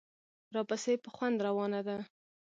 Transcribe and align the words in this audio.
راپسې 0.55 0.93
په 1.03 1.09
خوند 1.15 1.37
روانه 1.47 1.79
ده. 1.87 1.97